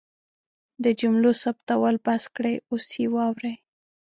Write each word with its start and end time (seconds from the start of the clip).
د 0.83 0.85
جملو 0.99 1.31
ثبتول 1.43 1.95
بس 2.05 2.23
کړئ 2.35 2.55
اوس 2.71 2.87
یې 3.01 3.07
واورئ 3.15 3.55